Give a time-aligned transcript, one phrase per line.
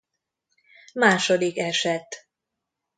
[0.93, 2.27] Második eset.